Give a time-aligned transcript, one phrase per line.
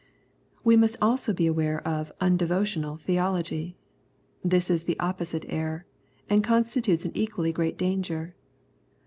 [0.63, 3.77] We must also beware of" undevotional theology."
[4.43, 5.85] This is the opposite error,
[6.27, 8.33] and constitutes an equally great danger.